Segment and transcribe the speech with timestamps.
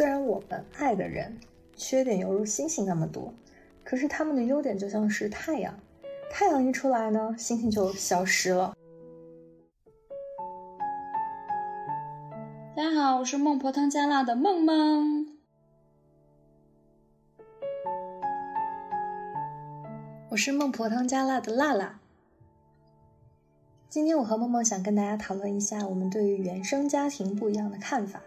[0.00, 1.38] 虽然我们爱的人
[1.76, 3.34] 缺点犹如星星那么多，
[3.84, 5.78] 可是他们的优点就像是太阳，
[6.30, 8.72] 太阳一出来呢，星星就消失了。
[12.74, 15.26] 大家好，我是孟婆汤加辣的梦梦。
[20.30, 22.00] 我是孟婆汤加辣的辣辣。
[23.90, 28.22] 今天我和梦梦想跟大家讨论一下我们对于原生家庭不一样的看法。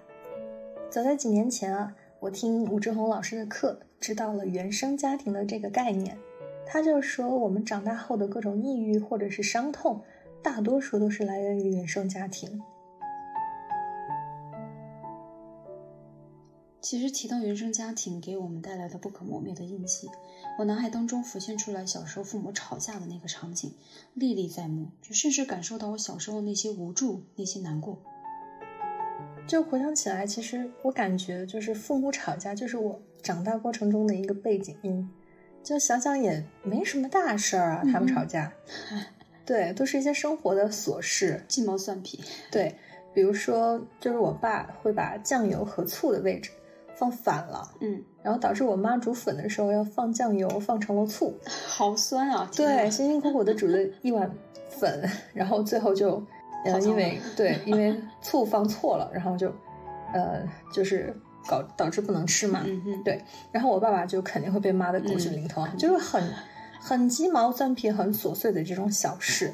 [0.93, 6.19] 早在几年前啊，我听武志红老师的课，知道了原生家庭的这个概念。
[6.67, 10.03] 他就说，我们长大后的各种抑郁或者是伤痛，
[10.43, 12.61] 大多数都是来源于原生家庭。
[16.79, 20.07] 其实提到原生家庭给我们带来的不可磨灭的印记，
[20.59, 23.73] 我脑海当中浮现出来小时候父母吵架的那个场景，
[24.13, 27.97] 历历在目，就甚至感受到我小时候那些无助、那些难过。
[29.45, 35.09] 就回想起来，其实我感觉就是父母吵架，就是我长大过程中的一个背景音。
[35.61, 38.51] 就想想也没什么大事儿啊，他们吵架，
[39.45, 42.21] 对，都是一些生活的琐事，鸡毛蒜皮。
[42.51, 42.75] 对，
[43.13, 46.49] 比如说，就是我爸会把酱油和醋的位置。
[46.95, 51.33] 放反了，嗯，然后导致我妈煮粉的时候要放酱油，放成了醋，
[51.67, 52.49] 好酸啊！
[52.55, 54.31] 对，辛辛苦苦的煮了一碗
[54.69, 56.23] 粉，然后最后就，
[56.65, 59.53] 呃，因为对，因为醋放错了，然后就，
[60.13, 61.15] 呃，就是
[61.47, 66.23] 搞导致不能吃嘛，嗯嗯，对，然后我爸爸就肯定会被骂的狗血淋头，就是很
[66.79, 69.53] 很鸡毛蒜皮、很琐碎的这种小事。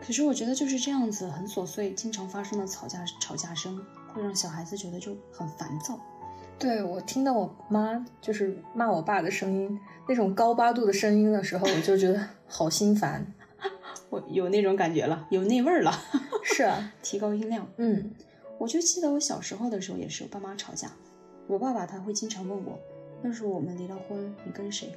[0.00, 3.80] 可是我觉得就是这样子很琐碎、经常发生的吵架吵架声，
[4.12, 5.98] 会让小孩子觉得就很烦躁。
[6.58, 13.26] 对我听到我妈就是骂我爸的声音，那种高八度的声音的时候，我就觉得好心烦。
[14.14, 15.92] 我有那种感觉了，有那味儿了。
[16.44, 17.66] 是啊，提高音量。
[17.78, 18.12] 嗯，
[18.58, 20.92] 我就记得我小时候的时候也是，我爸妈吵架，
[21.48, 22.78] 我爸爸他会经常问我，
[23.22, 24.92] 那时候我们离了婚，你跟谁？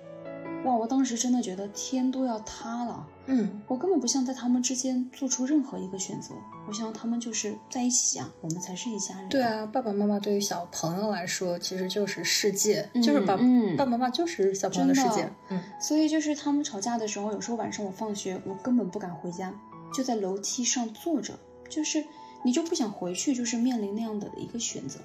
[0.67, 0.75] 哇！
[0.75, 3.07] 我当时真的觉得天都要塌了。
[3.25, 6.35] 嗯，我根本不想在他们之间做出任何一个选择。
[6.67, 9.29] 我想他们就是在一起啊，我们才是一家人。
[9.29, 13.43] 对啊，爸爸妈妈对于小朋友来说，其实就是世界，就是爸爸
[13.77, 15.29] 爸妈妈就是小朋友的世界。
[15.49, 19.53] 嗯，所以就是他们吵架的时候，有时候晚上我放学，我根本不敢回家，
[19.93, 21.33] 就在楼梯上坐着，
[21.69, 22.03] 就是
[22.43, 24.99] 你就不想回去，就是面临那样的一个选择。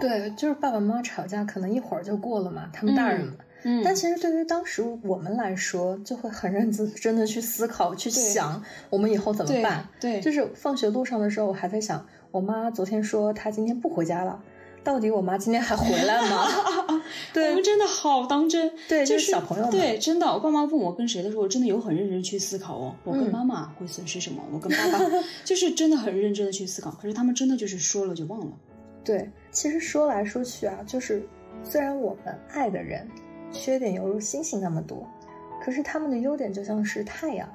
[0.00, 3.34] 对，就是爸爸妈妈吵架，可能一会儿就过了嘛，他们大人嘛。
[3.38, 3.44] 嗯，
[3.84, 9.88] 但其实对于当时我们来说，就会很认真真的去思考、去想我们以后怎么办。
[10.00, 14.40] 对，就是放学路上的时候，我还在想，我妈昨天说她今天不回家了，
[14.84, 16.46] 到底我妈今天还回来吗？
[17.34, 18.72] 对，我们真的好当真。
[18.88, 19.70] 对，就是小朋友。
[19.70, 22.94] 对，真的，我爸妈问我跟谁的时候，我真的有很认真去思考哦。
[23.04, 24.42] 我跟妈妈会损失什么？
[24.52, 25.04] 我跟爸爸
[25.44, 26.90] 就是真的很认真的去思考。
[26.92, 28.52] 可是他们真的就是说了就忘了。
[29.04, 31.26] 对，其实说来说去啊，就是
[31.64, 33.06] 虽然我们爱的人。
[33.52, 35.06] 缺点犹如星星那么多，
[35.62, 37.48] 可是他们的优点就像是太阳，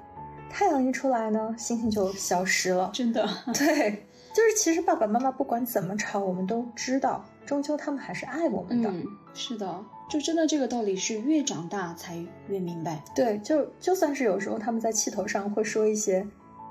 [0.49, 2.89] 太阳一出来呢，星星就消失了。
[2.93, 8.89] 真的，对，就是其实爸爸妈妈不管怎么吵，我们都知道，终究他们还是爱我们的。
[8.89, 12.17] 嗯，是的，就真的这个道理是越长大才
[12.47, 13.03] 越明白。
[13.15, 16.25] 对，就就算是有时候他们在气头上会说一些，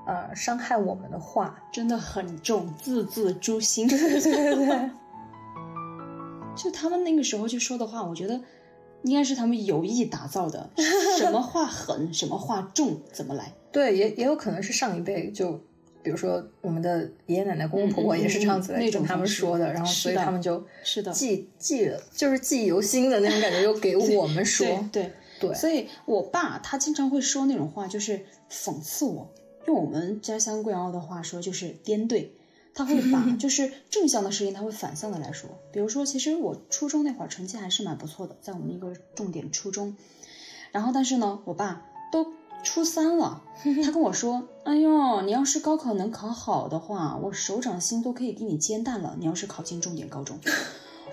[0.05, 3.87] 呃，伤害我们的话，真的很重，字字诛心。
[3.87, 4.89] 对对对对，
[6.55, 8.39] 就他们那个时候就说的话，我觉得。
[9.03, 10.69] 应该是他们有意打造的，
[11.17, 13.53] 什么话狠，什么话重，怎么来？
[13.71, 15.53] 对，也也有可能是上一辈，就
[16.01, 25.53] 比如说我们的爷爷奶奶、公公婆婆也是这样子来跟他们说的，然后所以他们就是的记记就是记忆犹新的那种感觉，又给 我们说，对对。
[25.53, 29.29] 所以我爸他经常会说那种话，就是讽刺我，
[29.67, 32.33] 用我们家乡贵阳的话说，就是颠对。
[32.73, 35.49] 他会把就是正向的事情，他会反向的来说。
[35.71, 39.95] 比如说，其实我初中那会儿成绩还是蛮不错的，在我们一个重点初中。
[40.71, 42.25] 然后，但是呢，我爸都
[42.63, 43.43] 初三了，
[43.83, 49.15] 他跟我说：“哎呦，你要是高考能考好的话，我手掌心都可以给你煎蛋了。
[49.19, 50.39] 你要是考进重点高中，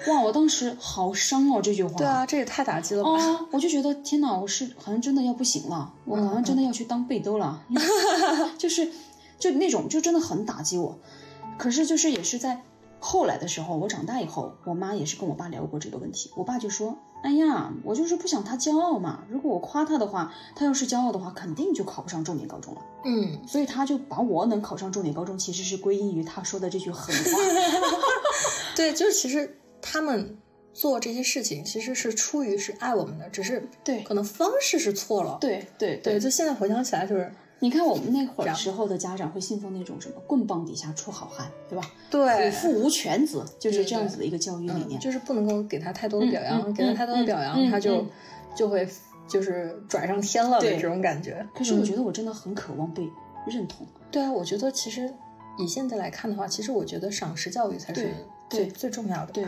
[0.08, 0.22] 哇！
[0.22, 1.98] 我当时好伤哦，这句话。
[1.98, 3.10] 对啊，这也太打击了吧！
[3.20, 7.66] 啊，我就觉得天哪，我是好像真的要不行了，我好像真的要去当背兜了，
[8.56, 8.90] 就是
[9.38, 10.98] 就那种就真的很打击我。
[11.60, 12.62] 可是，就是也是在
[12.98, 16.30] 后来的时候，我长大以后，我妈也是跟我爸聊过这个问题。
[16.34, 19.24] 我爸就说：“哎呀，我就是不想他骄傲嘛。
[19.28, 27.38] 如果我夸他的话，他要是骄傲的话，肯定就考不上重点高中了。”嗯，所以他就把我能考上重点高中，其实是归因于他说的这句狠话。
[28.74, 30.38] 对，就是其实他们
[30.72, 35.36] 做这些事情，其实是出于是爱我们的，只是对，可能方式是错了。
[35.42, 37.30] 对对对，就现在回想起来，就是。
[37.60, 41.90] 你看我们那会儿时候的家长会信奉那种什么“棍棒底下出好汉”，对吧？
[42.10, 44.98] 对虎父无犬子，就是这样子的一个教育理念。
[45.00, 48.08] 就是不能够给他太多的表扬，给他太多的表扬，嗯他就、嗯
[48.56, 48.88] 就会
[49.28, 51.46] 就是拽上天了的对这种感觉。
[51.54, 53.08] 可是我嗯觉得我真的很渴望被
[53.46, 53.86] 认同。
[54.10, 55.12] 对啊，我觉得其实
[55.56, 58.08] 以现在来看的话，其实我觉得赏识教育才是
[58.48, 59.44] 最最重要的，对，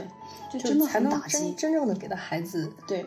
[0.52, 1.56] 就就真的才能很打击真。
[1.56, 3.04] 真正的给到孩子对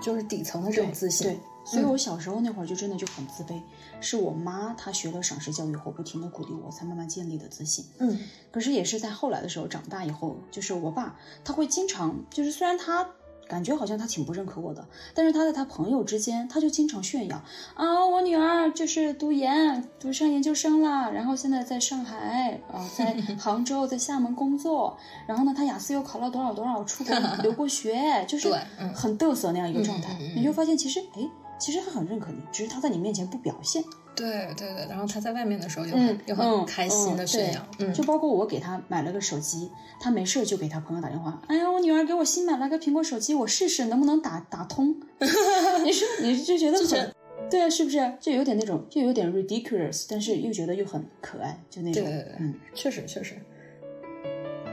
[0.00, 1.26] 就是底层的这种自信。
[1.26, 3.60] 对，所嗯以我小时候那会儿就真的就很自卑，
[4.00, 7.84] 是我妈她学了赏识教育后，不停的鼓励我，才慢慢建立的自信。
[7.98, 8.18] 嗯
[8.50, 13.08] 可是也是在后来的时候，长大以后，就是我爸他会经常，就是虽然他
[13.48, 17.42] 感觉好像他挺不认可我的，但是他在他朋友之间，他就经常炫耀
[17.74, 24.96] 啊，我女儿就是读研，读上研究生了，然后现在在上海，啊，在 杭州，在厦门工作，
[25.26, 28.48] 然后呢，他雅思又考了多少多少，出国 留过学，就是
[28.94, 31.28] 很嘚瑟那样一个状态，你就发现其实哎。
[31.58, 33.82] 其实他很认可你，只是他在你面前不表现。
[34.16, 39.68] 对对对，然后他在外面的时候又很、嗯，又很开心的炫耀，对嗯，就包括我给他买了个手机，
[39.98, 44.94] 他没事就给他朋友打电话，哎呀，我女儿给我新买了个苹果手机，我试试能不能打打通。
[45.84, 47.12] 你说你就觉得很，
[47.50, 48.14] 对啊，是不是？
[48.20, 53.34] 就有点那种，就有点 ridiculous，但是又觉得又很可爱，就那种，对对对嗯，确实确实。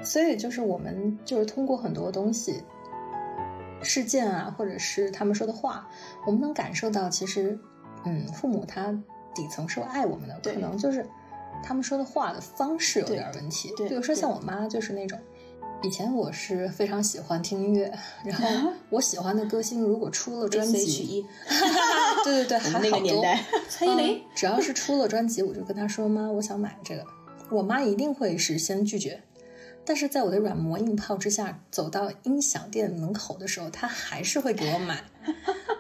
[0.04, 2.62] 所以就是我们就是通过很多东西、
[3.84, 5.88] 事件啊，或者是他们说的话，
[6.26, 7.58] 我们能感受到，其实，
[8.06, 8.92] 嗯，父母他
[9.34, 11.06] 底层是爱我们的，可能就是
[11.64, 13.74] 他们说的话的方式有点问题。
[13.76, 15.20] 对比如说像我妈就是那种。
[15.84, 17.92] 以前我是非常喜欢听音乐，
[18.24, 21.26] 然后啊 我喜欢的歌星如果出了专辑，E，
[22.24, 27.04] 对对对， 还好多个年代，蔡依林嗯，只要是出了专辑，我就跟他说：“妈，我想买这个。”
[27.50, 29.24] 我妈一定会是先拒绝，
[29.84, 35.04] 但是在我的软磨硬泡之下，走到音响店门口的时候，他还是会给我买。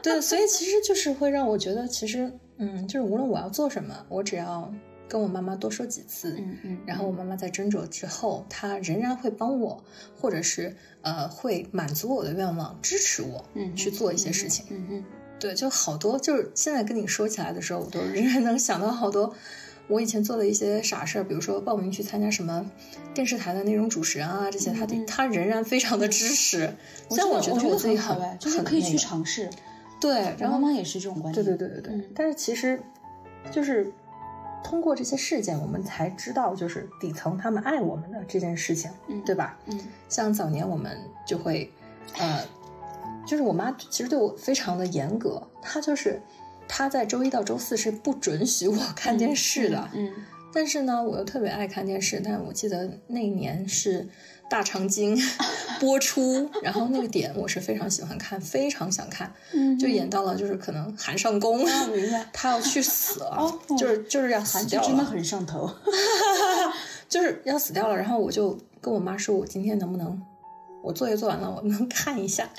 [0.01, 4.73] 对，所以其实就是会让我觉得，其实，嗯，就是无论我要做什么，我只要
[5.07, 9.83] 跟我妈妈多说几次，嗯嗯，然后我妈妈在斟酌之后，她仍然会帮我，
[10.19, 14.65] 或者是呃会满足我的愿望，支持我嗯去做一些事情。
[14.69, 15.05] 嗯嗯
[15.39, 19.33] 对，就好多，就是现在跟你说起来的时候，我都仍然能想到好多
[19.91, 22.65] 我以前做的一些傻事儿，比如说报名去参加什么
[23.13, 26.73] 电视台的那种主持人啊，这些他他仍然非常的支持。
[27.09, 29.49] 我虽然觉觉得我觉得得自己很就是很可以去尝试。
[29.99, 31.43] 对，然后妈妈也是这种观对。
[31.43, 32.81] 对对对对，嗯但是其实
[33.51, 33.91] 就是
[34.63, 39.59] 通过这些事件，我们才知道就是底层他们爱我们的这件事情，嗯对吧？
[39.67, 39.79] 嗯
[40.09, 40.97] 像早年我们
[41.27, 41.71] 就会，
[42.17, 42.43] 呃，
[43.27, 46.19] 就是我妈其实对我非常的严格，她就是
[46.73, 50.09] 她在周一到周四是不准许我看电视的，嗯
[50.53, 52.21] 但是呢，我又特别爱看电视。
[52.23, 54.03] 但我记得那一年是
[54.49, 55.15] 《大长今
[55.81, 61.65] 》播出，然后那个点我是非常喜欢看，非常想看，嗯，就演到了就是可能韩尚宫。
[62.31, 65.69] 他要去死了，哦就是就是要死掉了，真的很上头。
[67.09, 67.97] 就是要死掉了。
[67.97, 70.21] 然后我就跟我妈说，我今天能不能，
[70.81, 72.49] 我作业做完了，我能看一下。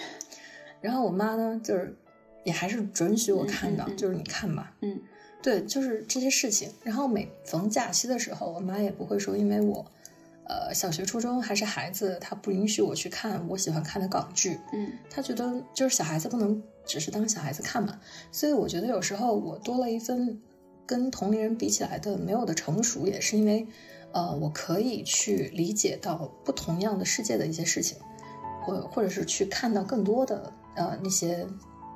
[0.83, 1.97] 然后我妈呢，就是
[2.45, 4.75] 也还是准许我看的，就是你看吧。
[4.81, 5.01] 嗯
[5.43, 6.71] 对，就是这些事情。
[6.85, 9.85] 然后每逢假期的时候，我妈也不会说，因为我，
[10.45, 14.61] 呃，小学、初中还是孩子，她不允许我去看我喜欢看的港剧。
[14.73, 17.99] 嗯她觉得就是小孩子不能只是当小孩子看嘛。
[18.31, 20.41] 所以我觉得有时候我多了一分
[20.87, 23.67] 跟同龄人比起来的没有的成熟，也是因为，
[24.13, 27.99] 呃，我可以去理解到不同样的世界的一些事情，
[28.63, 31.45] 或或者是去看到更多的呃那些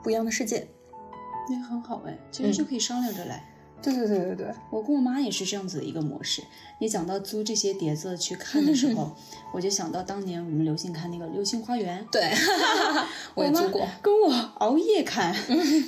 [0.07, 0.65] 不一样的世界。
[1.51, 3.45] 那很好哎，其嗯实就可以商量着来。
[3.83, 6.41] 对对对对对，我跟我妈也是这样子的一个模式。
[6.81, 9.17] 你讲到租这些碟子去看的时候，
[9.53, 12.23] 我就想到当年我们流行看那个《流星花园》，对，
[13.35, 13.85] 我也妈租过。
[14.01, 15.35] 跟我熬夜看，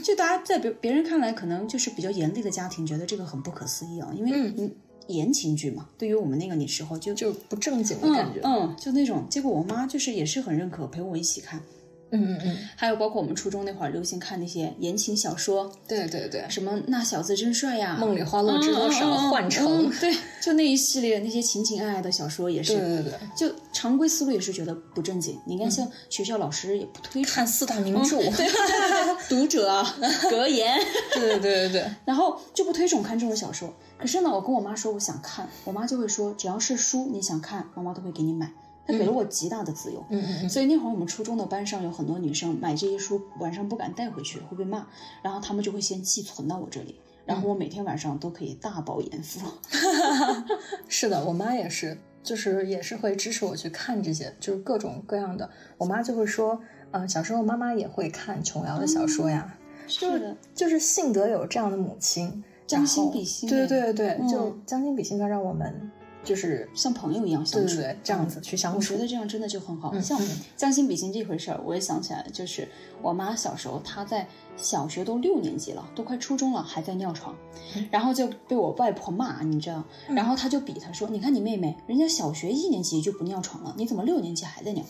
[0.03, 4.75] 就大家在别别人看来可能就是比较严厉的家庭，觉得这个很不可思议啊，因为嗯
[5.07, 8.41] 言情剧嘛，对于我们那个那时候就就不正经的感觉。
[8.43, 9.25] 嗯嗯，就那种。
[9.31, 11.63] 结果我妈就是也是很认可，陪我一起看。
[12.11, 19.87] 嗯嗯嗯，还有包括我们初中那会儿流行看那些言情小说，对对对，什么那小子真帅呀，梦里花落知多少，幻城。
[19.87, 22.77] 嗯 对，就那一系列那些情情爱爱的小说也是。
[22.77, 25.39] 对对对，就常规思路也是觉得不正经。
[25.47, 28.19] 你看，像学校老师也不推崇看四大名著。
[28.19, 28.49] 对
[29.29, 29.97] 读者啊、
[30.31, 30.79] 格言，
[31.15, 33.75] 对对对对，然后就不推崇看这种小说。
[33.99, 38.51] 可是呢，我跟我妈说我想看，我妈就会说只要是书你想看，妈妈都会给你买。
[38.89, 40.05] 她给了我极大的自由。
[40.11, 44.87] 嗯嗯嗯，所以那会儿我们初中的班上有很多女生买这些书，晚上不敢带回去，会被骂，
[45.23, 49.41] 然后她们就会先寄存到我这里，然后我每天晚上都可以大饱眼福。
[50.89, 55.49] 是的，我妈也是，就是也是会支持我去看这些，就是各种各样的。
[55.77, 56.61] 我妈就会说，
[56.93, 63.49] 嗯、小时候妈妈也会看琼瑶的小说呀，是的，就是幸得有这样的母亲，将心比心。
[63.49, 65.91] 对对对对，嗯就将心比心的让我们
[66.25, 69.99] 就是像朋友一样相处，对对对这样子去相处我觉得这样真的就很好。
[70.01, 70.21] 像
[70.57, 72.69] 将心比心这回事儿，我也想起来，就是
[73.01, 77.35] 我妈小时候，她在小学都六年级了，都快初中了，还在尿床，
[77.77, 84.85] 嗯然后就被我外婆骂，你知道，然后她就比她说：“你看你妹妹，人家小学一年级就不尿床了，你怎么六年级还在尿？”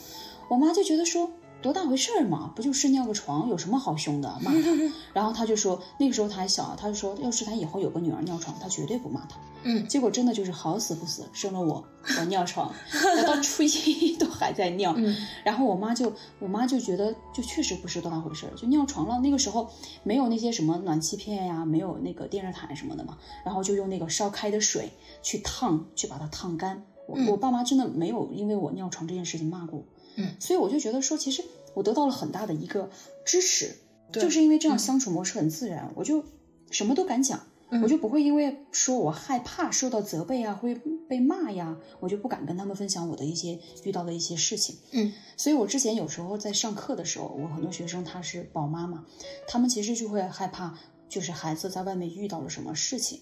[0.48, 1.30] 我妈就觉得说。
[1.60, 4.38] 多大回事儿嘛，不就是尿个床，有什么好凶的？
[4.40, 4.70] 骂他，
[5.12, 9.36] 然后他就说，那个时候他还小啊，她就说，要是他以后有个女儿尿床，他绝对不骂他。
[9.64, 11.84] 嗯结果真的就是好死不死生了我，
[12.20, 12.72] 我尿床，
[13.18, 14.94] 我到初一 都还在尿。
[14.96, 19.18] 嗯然后我妈就我妈就觉得就确实不是多大回事儿，就尿床了。
[19.18, 19.68] 那个时候
[20.04, 24.90] 没有那些什么暖气片呀，没有那个电热毯什么的嘛，然后就用那个烧开的水
[25.22, 26.84] 去烫，去把它烫干。
[27.08, 29.84] 我、嗯我爸妈真的没有因为我尿床这件事情骂过我。
[30.18, 32.90] 嗯所以我就觉得说，其实我得到了很大的一个
[33.24, 33.74] 支持，
[34.12, 36.22] 对就是因为这样相处模式很自然，我就
[36.70, 37.38] 什么都敢讲。
[37.70, 40.74] 嗯我就不会因为说我害怕受到责备啊，会
[41.06, 44.78] 被骂呀，我就不敢跟他们分享我的一些遇到的一些事情。
[44.92, 49.04] 嗯，所以我之前有时候在上课的时候，我很多学生他是宝妈嘛，
[49.46, 50.78] 他们其实就会害怕，
[51.10, 53.20] 就是孩子在外面遇到了什么事情，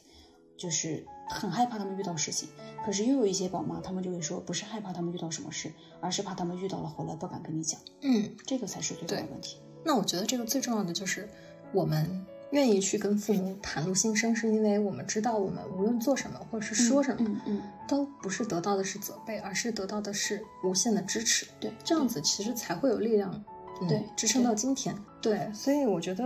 [0.57, 2.49] 就是很害怕他们遇到事情。
[2.85, 9.59] 可是又有一些宝妈，他们就会说，不是害怕他们遇到什么事，而是怕他们遇到了回来不敢跟你讲，嗯，这个才是最大的问题。
[9.85, 11.29] 那我觉得这个最重要的就是
[11.73, 21.47] 我们愿意去跟父母袒露心声，是因为我们知道我们无论做什么或者是说什么，嗯嗯，都不是得到的是责备，而是得到的是无限的支持。
[21.59, 23.45] 对，这样子其实才会有力量，
[23.81, 24.97] 嗯对支撑到今天。
[25.21, 26.25] 对，所以我觉得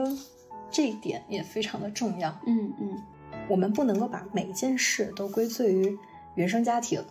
[0.71, 2.38] 这一点也非常的重要。
[2.47, 3.02] 嗯嗯，
[3.50, 5.99] 我们不能够把每一件事都归罪于
[6.37, 7.04] 原生家庭，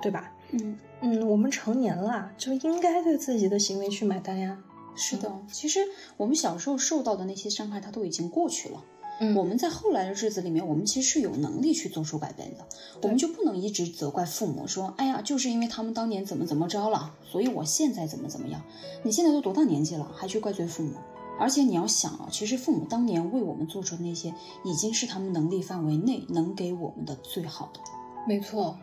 [0.00, 0.30] 对吧？
[0.52, 0.78] 嗯。
[1.00, 4.58] 嗯，我们成年了，就应该对自己的行为去买单呀。
[4.94, 5.80] 是的，其实
[6.16, 8.82] 我们小时候受到的那些伤害，它都已经过去了。
[9.18, 12.66] 嗯我们在后来的日子里面，我们其实是有能力去做出改变的。
[13.02, 18.62] 我们就不能一直责怪父母，说：“哎呀，就是因为他们当年怎么怎么着了，所以我现在怎么怎么样。”
[19.04, 20.92] 你现在都多大年纪了，还去怪罪父母？
[21.38, 27.80] 而且你要想啊，其实父母当年为我们做出的那些，已经是他们能力范围内能给我们的最好的。
[28.26, 28.78] 没错，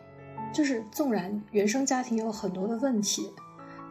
[0.52, 3.28] 就是纵然原生家庭有很多的问题，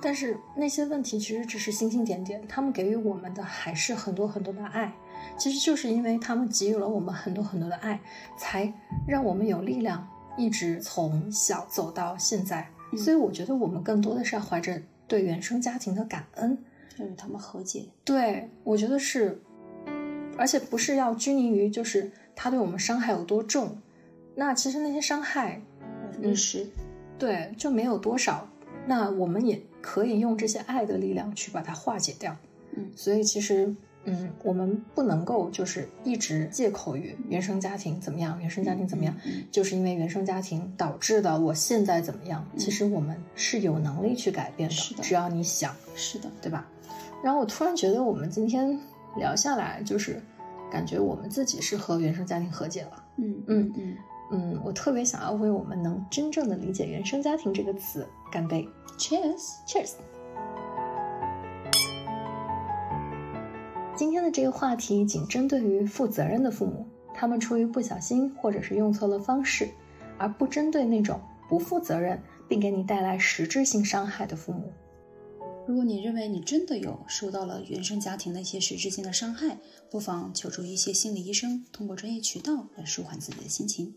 [0.01, 4.93] 但是那些问题其实只是星星点点，他们给予我们的还是很多很多的爱。
[5.37, 7.99] 其实就是因为他们给予了我们很多很多的爱，
[8.37, 8.73] 才
[9.07, 12.67] 让我们有力量一直从小走到现在。
[12.91, 16.57] 嗯所以我觉得我们更多的是要怀着对原生家庭的感恩。
[16.99, 17.85] 要与他们和解。
[18.03, 19.41] 对，我觉得是，
[20.37, 23.77] 而且不是要拘泥于就是他对我们伤害有多重，
[24.35, 25.61] 那其实那些伤害
[26.01, 26.67] 百分之十，
[27.17, 28.47] 对，就没有多少。
[28.85, 32.35] 那我们也可以用这些爱的力量去把它化解掉。
[32.75, 33.73] 嗯所以其实，
[34.03, 42.45] 嗯，我们不能够就是一直借口于原生家庭怎么样，原生家庭怎么样，嗯就是因为原生家庭导致的我现在怎么样。
[42.57, 46.67] 其实我们是有能力去改变的，是的只要你想，是的，对吧？
[47.23, 48.77] 然后我突然觉得我们今天
[49.15, 50.21] 聊下来，就是
[50.69, 53.03] 感觉我们自己是和原生家庭和解了。
[53.15, 53.97] 嗯嗯嗯
[54.31, 59.55] 嗯，我特别想要为我们能真正的理解原生家庭这个词干杯，Cheers。
[59.65, 59.93] ，Cheers！
[63.95, 69.69] 今天的这个话题仅针对于负责任的父母，他们出于不小心或者是用错了方式，
[70.17, 74.73] 而不针对那种不负责任并给你带来实质性伤害的父母。
[75.65, 83.95] 如果你认为你真的有受到了原生家庭的一些实质性的伤害，不妨求助一些心理医生，通过专业渠道来舒缓自己的心情。